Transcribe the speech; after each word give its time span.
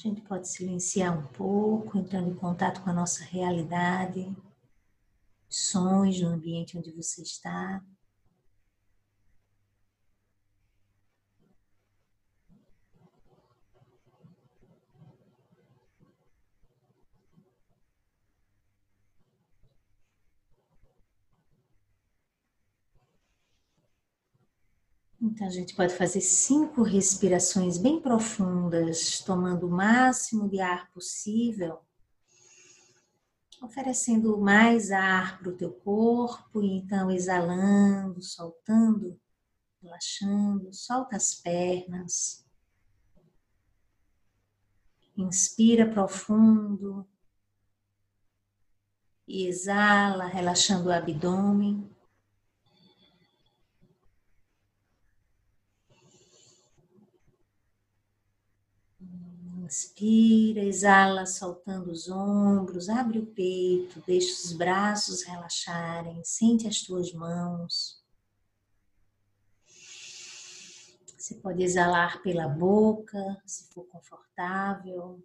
A 0.00 0.08
gente 0.08 0.22
pode 0.22 0.48
silenciar 0.48 1.14
um 1.14 1.26
pouco, 1.26 1.98
entrando 1.98 2.30
em 2.30 2.34
contato 2.34 2.80
com 2.80 2.88
a 2.88 2.92
nossa 2.92 3.22
realidade, 3.22 4.34
sons 5.46 6.18
no 6.22 6.28
ambiente 6.28 6.78
onde 6.78 6.90
você 6.90 7.20
está. 7.20 7.84
Então, 25.22 25.46
a 25.46 25.50
gente 25.50 25.74
pode 25.74 25.94
fazer 25.94 26.22
cinco 26.22 26.82
respirações 26.82 27.76
bem 27.76 28.00
profundas, 28.00 29.20
tomando 29.20 29.66
o 29.66 29.70
máximo 29.70 30.48
de 30.48 30.60
ar 30.60 30.90
possível, 30.92 31.78
oferecendo 33.60 34.38
mais 34.38 34.90
ar 34.90 35.38
para 35.38 35.50
o 35.50 35.56
teu 35.56 35.72
corpo, 35.72 36.62
e 36.62 36.78
então 36.78 37.10
exalando, 37.10 38.22
soltando, 38.22 39.20
relaxando, 39.82 40.72
solta 40.72 41.16
as 41.16 41.34
pernas. 41.34 42.42
Inspira 45.14 45.86
profundo 45.86 47.06
e 49.28 49.46
exala, 49.46 50.24
relaxando 50.24 50.88
o 50.88 50.92
abdômen. 50.92 51.94
Inspira, 59.70 60.64
exala, 60.64 61.24
soltando 61.26 61.92
os 61.92 62.08
ombros, 62.10 62.88
abre 62.88 63.20
o 63.20 63.26
peito, 63.26 64.02
deixa 64.04 64.32
os 64.32 64.52
braços 64.52 65.22
relaxarem, 65.22 66.20
sente 66.24 66.66
as 66.66 66.82
tuas 66.82 67.12
mãos. 67.12 68.02
Você 71.16 71.36
pode 71.36 71.62
exalar 71.62 72.20
pela 72.20 72.48
boca, 72.48 73.40
se 73.46 73.72
for 73.72 73.84
confortável. 73.84 75.22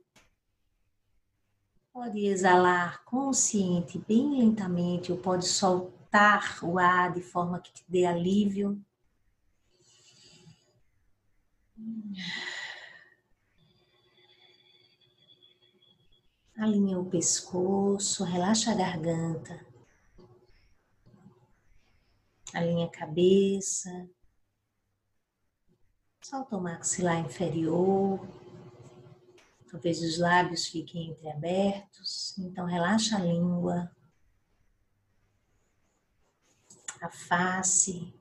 Pode 1.91 2.23
exalar 2.27 3.03
consciente, 3.03 3.97
bem 3.97 4.37
lentamente, 4.37 5.11
ou 5.11 5.17
pode 5.17 5.47
soltar 5.47 6.63
o 6.63 6.77
ar 6.77 7.15
de 7.15 7.21
forma 7.21 7.59
que 7.59 7.73
te 7.73 7.83
dê 7.87 8.05
alívio. 8.05 8.79
Alinha 16.57 16.97
o 16.97 17.09
pescoço, 17.09 18.23
relaxa 18.23 18.71
a 18.71 18.75
garganta. 18.75 19.65
Alinha 22.53 22.85
a 22.85 22.89
cabeça. 22.89 24.09
Solta 26.23 26.55
o 26.55 26.61
maxilar 26.61 27.19
inferior. 27.19 28.25
Talvez 29.69 30.01
os 30.01 30.17
lábios 30.17 30.67
fiquem 30.67 31.09
entreabertos. 31.11 32.37
Então, 32.37 32.65
relaxa 32.65 33.17
a 33.17 33.19
língua. 33.19 33.91
A 37.01 37.09
face. 37.09 38.13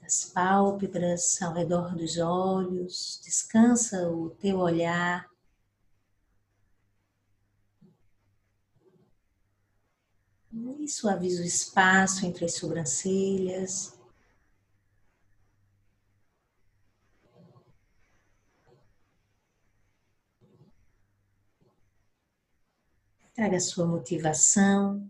As 0.00 0.26
pálpebras 0.26 1.42
ao 1.42 1.52
redor 1.52 1.96
dos 1.96 2.18
olhos. 2.18 3.20
Descansa 3.24 4.08
o 4.08 4.30
teu 4.30 4.58
olhar 4.60 5.28
E 10.52 10.88
suaviza 10.88 11.42
o 11.42 11.44
espaço 11.44 12.24
entre 12.24 12.44
as 12.44 12.54
sobrancelhas. 12.54 13.98
Traga 23.34 23.60
sua 23.60 23.86
motivação. 23.86 25.08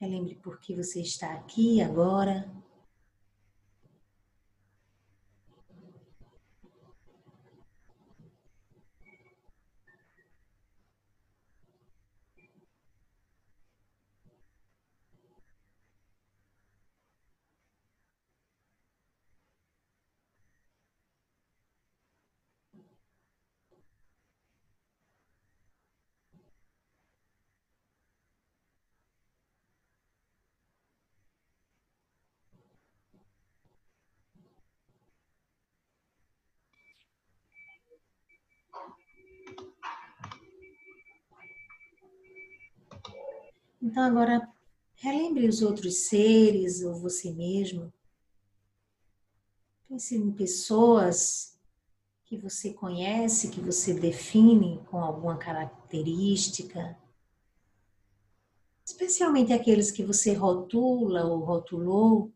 Relembre 0.00 0.36
por 0.36 0.60
que 0.60 0.74
você 0.74 1.02
está 1.02 1.32
aqui 1.34 1.82
agora. 1.82 2.48
Então, 43.88 44.02
agora, 44.02 44.46
relembre 44.96 45.48
os 45.48 45.62
outros 45.62 46.08
seres 46.08 46.82
ou 46.82 46.94
você 46.94 47.32
mesmo. 47.32 47.90
Pense 49.88 50.14
em 50.14 50.30
pessoas 50.30 51.58
que 52.26 52.36
você 52.36 52.74
conhece, 52.74 53.48
que 53.48 53.62
você 53.62 53.94
define 53.94 54.78
com 54.90 54.98
alguma 55.02 55.38
característica. 55.38 56.98
Especialmente 58.84 59.54
aqueles 59.54 59.90
que 59.90 60.04
você 60.04 60.34
rotula 60.34 61.24
ou 61.24 61.42
rotulou. 61.42 62.30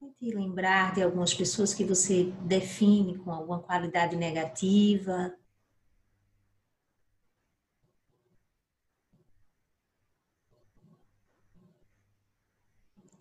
Tente 0.00 0.34
lembrar 0.34 0.92
de 0.92 1.04
algumas 1.04 1.32
pessoas 1.32 1.72
que 1.72 1.84
você 1.84 2.32
define 2.42 3.16
com 3.18 3.30
alguma 3.30 3.62
qualidade 3.62 4.16
negativa 4.16 5.32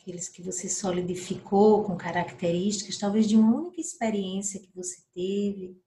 aqueles 0.06 0.30
que 0.30 0.44
você 0.44 0.70
solidificou 0.70 1.84
com 1.84 1.98
características, 1.98 3.00
talvez 3.00 3.28
de 3.28 3.36
uma 3.36 3.56
única 3.56 3.82
experiência 3.82 4.60
que 4.60 4.70
você 4.76 5.02
teve, 5.16 5.82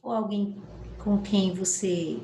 ou 0.00 0.12
alguém 0.12 0.62
com 1.02 1.20
quem 1.20 1.52
você, 1.52 2.20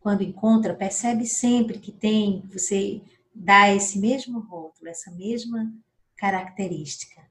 quando 0.00 0.24
encontra, 0.24 0.74
percebe 0.74 1.24
sempre 1.24 1.78
que 1.78 1.92
tem, 1.92 2.40
você 2.52 3.00
dá 3.32 3.72
esse 3.72 3.96
mesmo 3.96 4.40
rótulo, 4.40 4.88
essa 4.88 5.12
mesma 5.12 5.72
característica. 6.16 7.25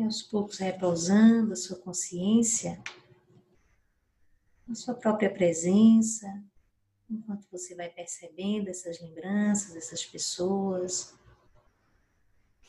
E 0.00 0.02
aos 0.02 0.22
poucos 0.22 0.56
repousando 0.56 1.52
a 1.52 1.56
sua 1.56 1.76
consciência, 1.76 2.82
a 4.66 4.74
sua 4.74 4.94
própria 4.94 5.30
presença, 5.30 6.42
enquanto 7.10 7.46
você 7.52 7.74
vai 7.74 7.90
percebendo 7.90 8.70
essas 8.70 8.98
lembranças, 8.98 9.76
essas 9.76 10.02
pessoas, 10.06 11.14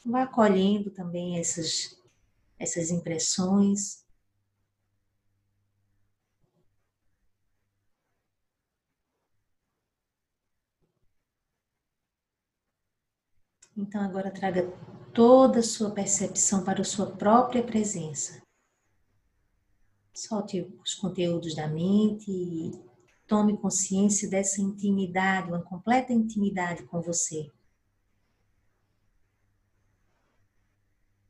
vai 0.06 0.24
acolhendo 0.24 0.92
também 0.92 1.40
essas, 1.40 1.98
essas 2.60 2.92
impressões. 2.92 4.06
Então 13.78 14.02
agora 14.02 14.30
traga 14.30 14.70
toda 15.14 15.60
a 15.60 15.64
sua 15.64 15.92
percepção 15.92 16.64
para 16.64 16.82
a 16.82 16.86
sua 16.86 17.06
própria 17.06 17.64
presença. 17.64 18.42
Solte 20.14 20.62
os 20.84 20.94
conteúdos 20.94 21.56
da 21.56 21.68
mente 21.68 22.30
e 22.32 22.72
tome 23.28 23.58
consciência 23.58 24.30
dessa 24.30 24.62
intimidade, 24.62 25.50
uma 25.50 25.62
completa 25.62 26.12
intimidade 26.12 26.84
com 26.84 27.02
você. 27.02 27.50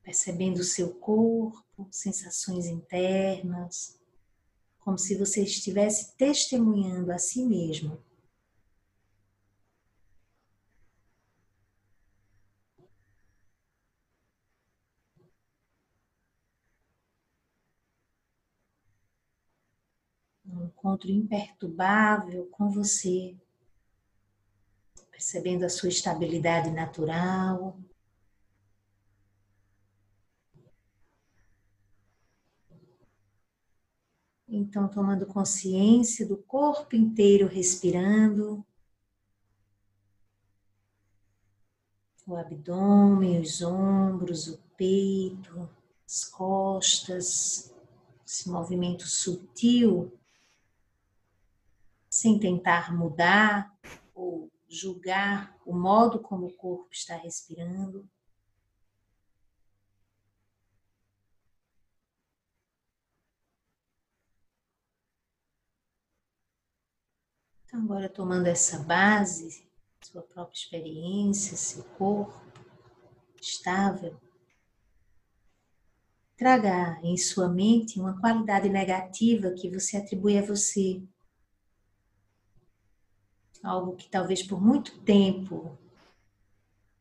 Percebendo 0.03 0.57
o 0.57 0.63
seu 0.63 0.95
corpo, 0.95 1.87
sensações 1.91 2.65
internas, 2.65 3.99
como 4.79 4.97
se 4.97 5.15
você 5.15 5.43
estivesse 5.43 6.15
testemunhando 6.17 7.11
a 7.11 7.19
si 7.19 7.45
mesmo. 7.45 8.01
Encontro 20.63 21.09
imperturbável 21.09 22.47
com 22.51 22.69
você, 22.69 23.35
percebendo 25.11 25.65
a 25.65 25.69
sua 25.69 25.89
estabilidade 25.89 26.69
natural. 26.71 27.79
Então, 34.47 34.87
tomando 34.87 35.25
consciência 35.25 36.27
do 36.27 36.35
corpo 36.35 36.95
inteiro 36.95 37.47
respirando, 37.47 38.65
o 42.27 42.35
abdômen, 42.35 43.39
os 43.39 43.61
ombros, 43.61 44.47
o 44.47 44.57
peito, 44.77 45.69
as 46.05 46.25
costas, 46.25 47.73
esse 48.25 48.49
movimento 48.49 49.07
sutil, 49.07 50.17
sem 52.11 52.37
tentar 52.37 52.93
mudar 52.93 53.73
ou 54.13 54.51
julgar 54.67 55.57
o 55.65 55.73
modo 55.73 56.19
como 56.19 56.47
o 56.47 56.53
corpo 56.53 56.89
está 56.91 57.15
respirando. 57.15 58.07
Então, 67.63 67.81
agora 67.83 68.09
tomando 68.09 68.47
essa 68.47 68.79
base, 68.79 69.65
sua 70.01 70.21
própria 70.21 70.57
experiência, 70.57 71.55
seu 71.55 71.85
corpo 71.97 72.33
estável, 73.39 74.19
traga 76.35 76.99
em 77.01 77.15
sua 77.15 77.47
mente 77.47 77.97
uma 77.97 78.19
qualidade 78.19 78.67
negativa 78.67 79.51
que 79.51 79.69
você 79.69 79.95
atribui 79.95 80.37
a 80.37 80.41
você. 80.41 81.01
Algo 83.63 83.95
que 83.95 84.09
talvez 84.09 84.41
por 84.41 84.59
muito 84.59 84.99
tempo, 85.01 85.77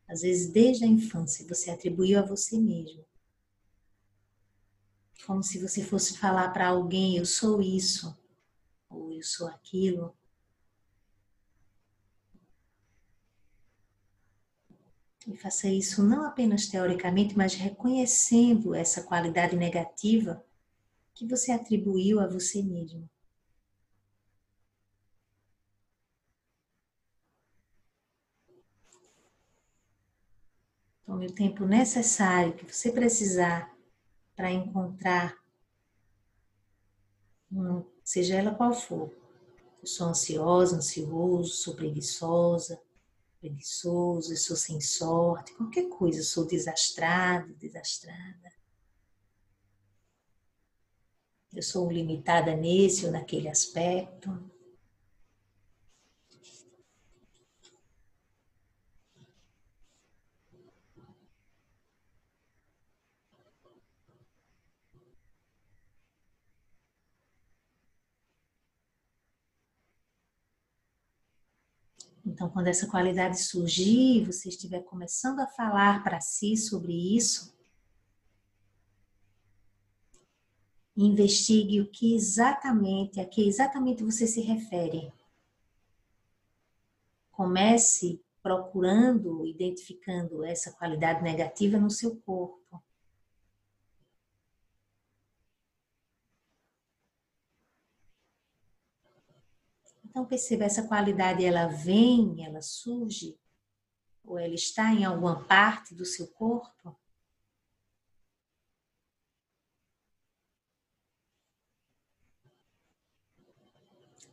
às 0.07 0.21
vezes 0.21 0.51
desde 0.51 0.83
a 0.83 0.87
infância, 0.87 1.47
você 1.47 1.71
atribuiu 1.71 2.19
a 2.19 2.21
você 2.21 2.57
mesmo. 2.57 3.03
Como 5.25 5.43
se 5.43 5.59
você 5.59 5.83
fosse 5.83 6.17
falar 6.17 6.49
para 6.49 6.67
alguém: 6.67 7.17
eu 7.17 7.25
sou 7.25 7.61
isso, 7.61 8.17
ou 8.89 9.11
eu 9.11 9.23
sou 9.23 9.47
aquilo. 9.47 10.15
E 15.27 15.37
faça 15.37 15.67
isso 15.67 16.03
não 16.03 16.25
apenas 16.25 16.67
teoricamente, 16.67 17.37
mas 17.37 17.53
reconhecendo 17.53 18.73
essa 18.73 19.03
qualidade 19.03 19.55
negativa 19.55 20.43
que 21.13 21.27
você 21.27 21.51
atribuiu 21.51 22.19
a 22.19 22.27
você 22.27 22.63
mesmo. 22.63 23.07
Tome 31.05 31.27
o 31.27 31.31
tempo 31.33 31.65
necessário 31.65 32.53
que 32.53 32.71
você 32.71 32.91
precisar 32.91 33.75
para 34.35 34.51
encontrar, 34.51 35.37
seja 38.03 38.35
ela 38.35 38.55
qual 38.55 38.73
for. 38.73 39.11
Eu 39.81 39.87
sou 39.87 40.07
ansiosa, 40.07 40.77
ansioso, 40.77 41.51
sou 41.53 41.75
preguiçosa, 41.75 42.79
preguiçoso, 43.39 44.31
eu 44.31 44.37
sou 44.37 44.55
sem 44.55 44.79
sorte, 44.79 45.53
qualquer 45.55 45.89
coisa, 45.89 46.21
sou 46.21 46.45
desastrado, 46.45 47.53
desastrada. 47.55 48.51
Eu 51.53 51.63
sou 51.63 51.91
limitada 51.91 52.55
nesse 52.55 53.05
ou 53.05 53.11
naquele 53.11 53.49
aspecto. 53.49 54.29
Então, 72.25 72.49
quando 72.49 72.67
essa 72.67 72.87
qualidade 72.87 73.39
surgir, 73.39 74.25
você 74.25 74.49
estiver 74.49 74.81
começando 74.83 75.39
a 75.39 75.47
falar 75.47 76.03
para 76.03 76.21
si 76.21 76.55
sobre 76.55 76.93
isso, 77.15 77.55
investigue 80.95 81.81
o 81.81 81.89
que 81.89 82.13
exatamente, 82.13 83.19
a 83.19 83.25
que 83.25 83.47
exatamente 83.47 84.03
você 84.03 84.27
se 84.27 84.41
refere. 84.41 85.11
Comece 87.31 88.21
procurando, 88.43 89.45
identificando 89.45 90.43
essa 90.43 90.71
qualidade 90.73 91.23
negativa 91.23 91.79
no 91.79 91.89
seu 91.89 92.15
corpo. 92.17 92.60
Então 100.11 100.25
perceba 100.25 100.65
essa 100.65 100.85
qualidade, 100.85 101.45
ela 101.45 101.67
vem, 101.67 102.45
ela 102.45 102.61
surge, 102.61 103.39
ou 104.25 104.37
ela 104.37 104.53
está 104.53 104.91
em 104.91 105.05
alguma 105.05 105.45
parte 105.45 105.95
do 105.95 106.03
seu 106.03 106.27
corpo? 106.27 106.99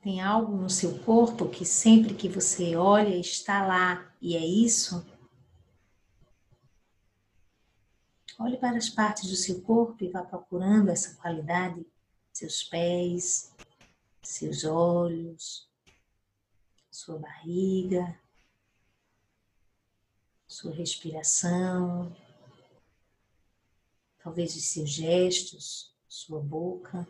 Tem 0.03 0.21
algo 0.21 0.57
no 0.57 0.69
seu 0.69 0.99
corpo 1.05 1.49
que 1.49 1.65
sempre 1.65 2.13
que 2.13 2.29
você 2.29 2.75
olha 2.75 3.15
está 3.15 3.65
lá 3.65 4.13
e 4.21 4.37
é 4.37 4.45
isso? 4.45 5.07
Olhe 8.37 8.57
para 8.57 8.77
as 8.77 8.89
partes 8.89 9.31
do 9.31 9.37
seu 9.37 9.63
corpo 9.63 10.03
e 10.03 10.11
vá 10.11 10.25
procurando 10.25 10.89
essa 10.89 11.15
qualidade, 11.21 11.87
seus 12.33 12.65
pés, 12.65 13.55
seus 14.21 14.65
olhos, 14.65 15.68
sua 16.99 17.17
barriga, 17.17 18.19
sua 20.49 20.73
respiração, 20.73 22.13
talvez 24.19 24.57
os 24.57 24.65
seus 24.65 24.91
gestos, 24.91 25.95
sua 26.09 26.41
boca. 26.41 27.07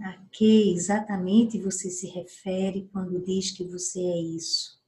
A 0.00 0.16
que 0.32 0.72
exatamente 0.72 1.60
você 1.60 1.90
se 1.90 2.06
refere 2.06 2.88
quando 2.90 3.22
diz 3.22 3.50
que 3.50 3.62
você 3.62 4.00
é 4.00 4.20
isso? 4.20 4.82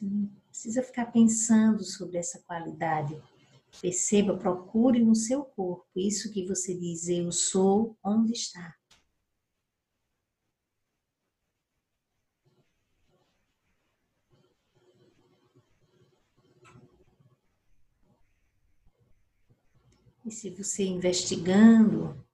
Sim, 0.00 0.30
precisa 0.48 0.82
ficar 0.82 1.12
pensando 1.12 1.84
sobre 1.84 2.16
essa 2.16 2.40
qualidade. 2.40 3.22
Perceba, 3.82 4.34
procure 4.36 5.04
no 5.04 5.14
seu 5.14 5.44
corpo 5.44 5.86
isso 5.94 6.32
que 6.32 6.46
você 6.46 6.74
diz, 6.74 7.06
eu 7.08 7.30
sou, 7.30 7.98
onde 8.02 8.32
está. 8.32 8.74
E 20.24 20.30
se 20.30 20.48
você 20.48 20.84
investigando, 20.84 22.24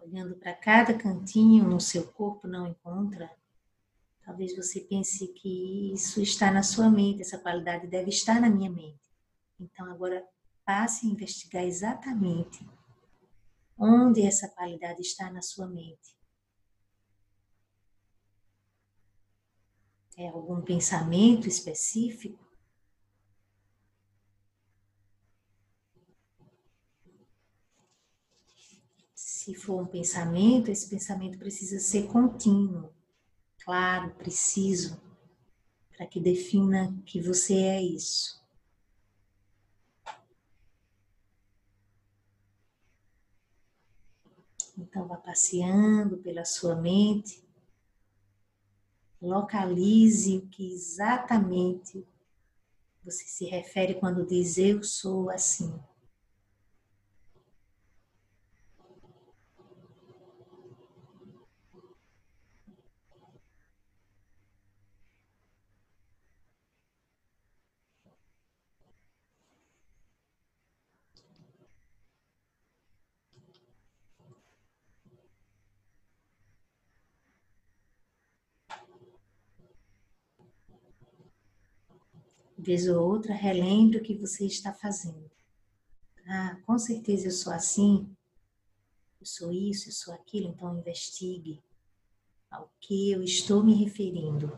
olhando 0.00 0.36
para 0.36 0.54
cada 0.54 0.96
cantinho 0.96 1.68
no 1.68 1.80
seu 1.80 2.06
corpo, 2.12 2.48
não 2.48 2.66
encontra, 2.66 3.30
Talvez 4.26 4.56
você 4.56 4.80
pense 4.80 5.28
que 5.28 5.92
isso 5.94 6.20
está 6.20 6.50
na 6.50 6.64
sua 6.64 6.90
mente, 6.90 7.22
essa 7.22 7.38
qualidade 7.38 7.86
deve 7.86 8.10
estar 8.10 8.40
na 8.40 8.50
minha 8.50 8.68
mente. 8.68 8.98
Então 9.58 9.88
agora 9.88 10.26
passe 10.64 11.06
a 11.06 11.08
investigar 11.08 11.62
exatamente 11.62 12.68
onde 13.78 14.22
essa 14.22 14.48
qualidade 14.48 15.00
está 15.00 15.30
na 15.30 15.40
sua 15.40 15.68
mente. 15.68 16.16
É 20.16 20.26
algum 20.26 20.60
pensamento 20.60 21.46
específico? 21.46 22.44
Se 29.14 29.54
for 29.54 29.80
um 29.80 29.86
pensamento, 29.86 30.68
esse 30.68 30.90
pensamento 30.90 31.38
precisa 31.38 31.78
ser 31.78 32.08
contínuo, 32.08 32.95
claro, 33.66 34.14
preciso, 34.14 34.96
para 35.96 36.06
que 36.06 36.20
defina 36.20 36.96
que 37.04 37.20
você 37.20 37.54
é 37.54 37.82
isso. 37.82 38.40
Então, 44.78 45.08
vá 45.08 45.16
passeando 45.16 46.18
pela 46.18 46.44
sua 46.44 46.76
mente, 46.76 47.42
localize 49.20 50.36
o 50.38 50.46
que 50.46 50.72
exatamente 50.72 52.06
você 53.04 53.24
se 53.24 53.46
refere 53.46 53.96
quando 53.96 54.24
diz 54.24 54.58
eu 54.58 54.84
sou 54.84 55.28
assim. 55.28 55.76
Vez 82.66 82.88
ou 82.88 83.00
outra, 83.00 83.32
relembre 83.32 83.98
o 83.98 84.02
que 84.02 84.16
você 84.16 84.44
está 84.44 84.72
fazendo. 84.72 85.30
Ah, 86.26 86.58
com 86.66 86.76
certeza 86.76 87.28
eu 87.28 87.30
sou 87.30 87.52
assim, 87.52 88.10
eu 89.20 89.26
sou 89.26 89.52
isso, 89.52 89.88
eu 89.88 89.92
sou 89.92 90.12
aquilo, 90.12 90.48
então 90.48 90.76
investigue 90.76 91.62
ao 92.50 92.68
que 92.80 93.12
eu 93.12 93.22
estou 93.22 93.62
me 93.62 93.72
referindo. 93.74 94.50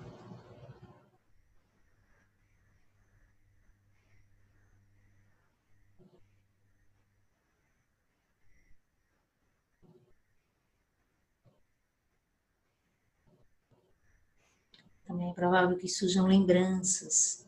Também 15.05 15.31
é 15.31 15.35
provável 15.35 15.77
que 15.77 15.89
surjam 15.89 16.27
lembranças 16.27 17.48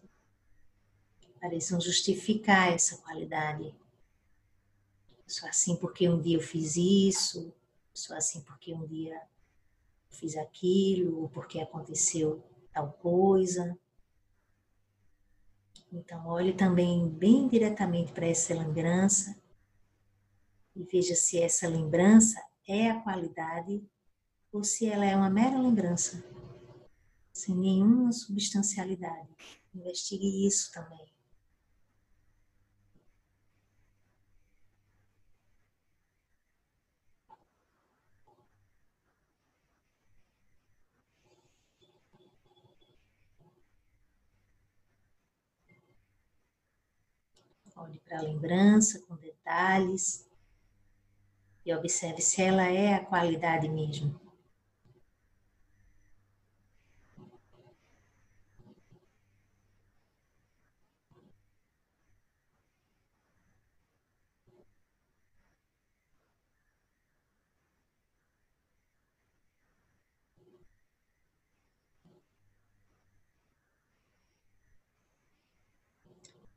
pareçam 1.40 1.80
justificar 1.80 2.72
essa 2.72 2.98
qualidade. 2.98 3.74
sou 5.26 5.48
assim 5.48 5.76
porque 5.76 6.08
um 6.08 6.20
dia 6.20 6.36
eu 6.36 6.42
fiz 6.42 6.76
isso, 6.76 7.52
sou 7.94 8.16
assim 8.16 8.42
porque 8.42 8.74
um 8.74 8.86
dia 8.86 9.14
eu 9.14 10.16
fiz 10.16 10.36
aquilo, 10.36 11.22
ou 11.22 11.28
porque 11.28 11.60
aconteceu 11.60 12.44
tal 12.72 12.92
coisa. 12.92 13.78
Então, 15.92 16.26
olhe 16.28 16.52
também 16.52 17.08
bem 17.08 17.48
diretamente 17.48 18.12
para 18.12 18.26
essa 18.26 18.54
lembrança 18.54 19.36
e 20.76 20.84
veja 20.84 21.16
se 21.16 21.40
essa 21.40 21.66
lembrança 21.66 22.40
é 22.66 22.90
a 22.90 23.00
qualidade 23.00 23.82
ou 24.52 24.62
se 24.62 24.86
ela 24.86 25.04
é 25.04 25.16
uma 25.16 25.30
mera 25.30 25.58
lembrança, 25.58 26.24
sem 27.32 27.56
nenhuma 27.56 28.12
substancialidade. 28.12 29.28
Investigue 29.74 30.46
isso 30.46 30.72
também. 30.72 31.09
Olhe 47.80 47.98
para 48.00 48.18
a 48.18 48.22
lembrança 48.22 49.00
com 49.08 49.16
detalhes 49.16 50.28
e 51.64 51.72
observe 51.72 52.20
se 52.20 52.42
ela 52.42 52.66
é 52.66 52.92
a 52.92 53.04
qualidade 53.06 53.70
mesmo. 53.70 54.19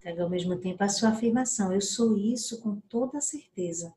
Traga 0.04 0.22
ao 0.22 0.30
mesmo 0.30 0.60
tempo 0.60 0.84
a 0.84 0.90
sua 0.90 1.10
afirmação: 1.12 1.72
Eu 1.72 1.80
sou 1.80 2.18
isso 2.18 2.62
com 2.62 2.76
toda 2.76 3.22
certeza. 3.22 3.96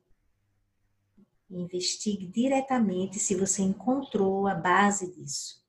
investigue 1.50 2.28
diretamente 2.28 3.18
se 3.18 3.34
você 3.34 3.62
encontrou 3.62 4.46
a 4.46 4.54
base 4.54 5.12
disso. 5.12 5.64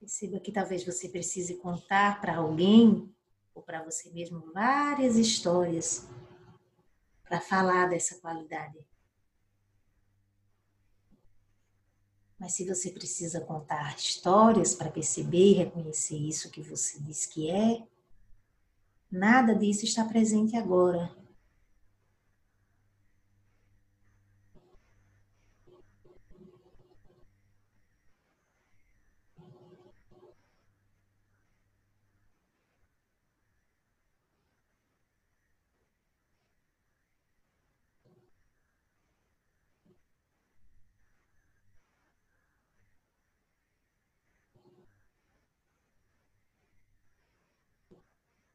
Perceba 0.00 0.40
que 0.40 0.50
talvez 0.50 0.84
você 0.84 1.08
precise 1.08 1.56
contar 1.58 2.20
para 2.20 2.38
alguém 2.38 3.14
ou 3.60 3.62
para 3.62 3.84
você 3.84 4.10
mesmo 4.10 4.40
várias 4.52 5.16
histórias 5.16 6.08
para 7.22 7.40
falar 7.40 7.90
dessa 7.90 8.18
qualidade. 8.18 8.78
Mas 12.38 12.54
se 12.54 12.66
você 12.66 12.90
precisa 12.90 13.42
contar 13.42 13.94
histórias 13.94 14.74
para 14.74 14.90
perceber 14.90 15.50
e 15.50 15.52
reconhecer 15.52 16.16
isso 16.16 16.50
que 16.50 16.62
você 16.62 16.98
diz 17.00 17.26
que 17.26 17.50
é, 17.50 17.86
nada 19.12 19.54
disso 19.54 19.84
está 19.84 20.06
presente 20.06 20.56
agora. 20.56 21.14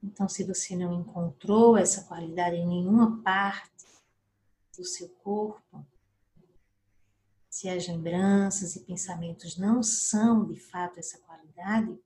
Então, 0.05 0.29
se 0.29 0.43
você 0.43 0.75
não 0.75 0.93
encontrou 0.93 1.75
essa 1.75 2.03
qualidade 2.03 2.57
em 2.57 2.67
nenhuma 2.67 3.23
parte 3.23 3.71
do 4.77 4.85
seu 4.85 5.09
corpo, 5.09 5.83
se 7.49 7.67
as 7.67 7.87
lembranças 7.87 8.75
e 8.75 8.81
pensamentos 8.81 9.57
não 9.57 9.81
são 9.81 10.45
de 10.45 10.59
fato 10.59 10.99
essa 10.99 11.17
qualidade, 11.19 11.97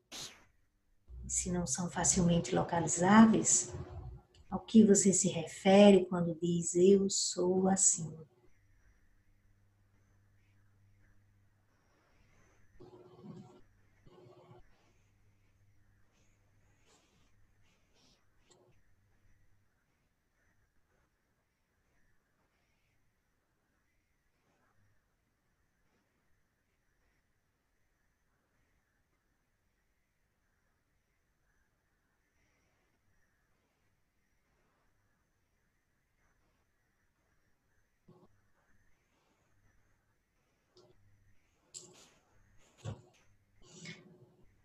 se 1.28 1.52
não 1.52 1.68
são 1.68 1.90
facilmente 1.90 2.56
localizáveis, 2.56 3.74
ao 4.50 4.62
que 4.62 4.82
você 4.84 5.12
se 5.12 5.28
refere 5.28 6.06
quando 6.06 6.38
diz 6.42 6.76
eu 6.76 7.10
sou 7.10 7.68
assim? 7.68 8.16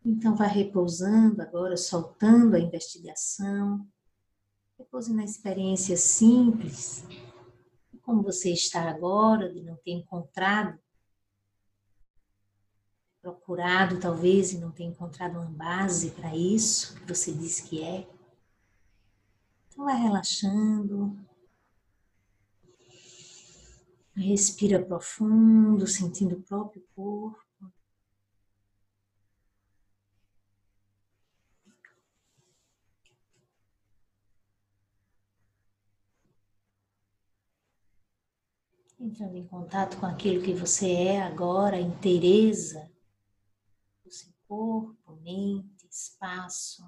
Então, 0.05 0.37
vá 0.37 0.47
repousando 0.47 1.41
agora, 1.41 1.79
soltando 1.79 2.55
a 2.55 2.61
investigação. 2.61 3.89
Repouse 4.79 5.15
na 5.15 5.25
experiência 5.25 5.97
simples, 5.97 7.05
como 8.03 8.23
você 8.23 8.53
está 8.53 8.91
agora, 8.91 9.51
de 9.51 9.63
não 9.63 9.77
ter 9.77 9.93
encontrado, 9.93 10.79
procurado 13.23 13.99
talvez 13.99 14.53
e 14.53 14.59
não 14.59 14.71
ter 14.71 14.85
encontrado 14.85 15.39
uma 15.39 15.47
base 15.47 16.11
para 16.11 16.37
isso 16.37 16.95
que 16.97 17.09
você 17.09 17.33
disse 17.33 17.63
que 17.67 17.83
é. 17.83 18.07
Então, 19.69 19.87
vai 19.87 19.97
relaxando. 19.97 21.19
Respira 24.15 24.85
profundo, 24.85 25.87
sentindo 25.87 26.37
o 26.37 26.43
próprio 26.43 26.87
corpo. 26.95 27.44
Entrando 38.99 39.37
em 39.37 39.47
contato 39.47 39.99
com 39.99 40.07
aquilo 40.07 40.43
que 40.43 40.53
você 40.53 40.93
é 40.93 41.23
agora, 41.23 41.81
inteireza 41.81 42.91
do 44.05 44.11
seu 44.11 44.33
corpo, 44.47 45.17
mente, 45.23 45.87
espaço. 45.91 46.85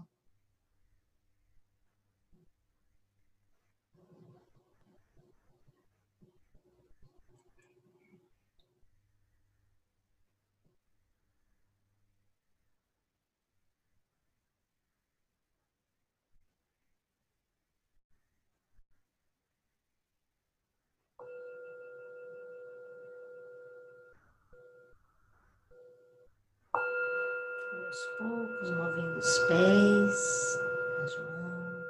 Aos 27.87 28.07
poucos, 28.19 28.71
movendo 28.71 29.19
os 29.19 29.39
pés, 29.41 30.61
as 31.05 31.19
mãos, 31.19 31.87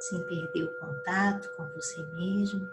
sem 0.00 0.22
perder 0.26 0.64
o 0.64 0.78
contato 0.78 1.50
com 1.56 1.66
você 1.70 2.02
mesmo, 2.12 2.68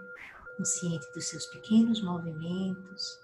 consciente 0.58 1.10
dos 1.14 1.26
seus 1.28 1.46
pequenos 1.46 2.02
movimentos, 2.02 3.20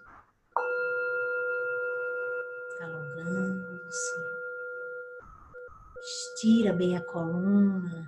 alongando-se. 2.82 4.40
Estira 6.02 6.72
bem 6.72 6.96
a 6.96 7.04
coluna, 7.04 8.08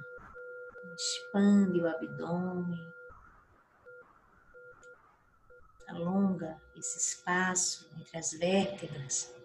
expande 0.95 1.81
o 1.81 1.87
abdômen, 1.87 2.93
alonga 5.89 6.61
esse 6.77 6.97
espaço 6.97 7.89
entre 7.99 8.17
as 8.17 8.31
vértebras 8.31 9.40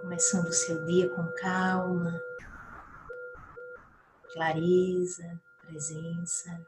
começando 0.00 0.46
o 0.48 0.52
seu 0.52 0.84
dia 0.84 1.08
com 1.08 1.26
calma, 1.32 2.20
clareza, 4.32 5.40
presença. 5.66 6.60